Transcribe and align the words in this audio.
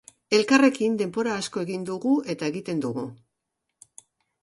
Elkarrekin 0.37 0.95
denbora 1.01 1.35
asko 1.43 1.63
egin 1.67 1.85
dugu 1.91 2.17
eta 2.35 2.53
egiten 2.53 2.85
dugu. 2.89 3.09